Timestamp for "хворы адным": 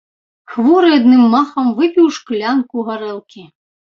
0.53-1.21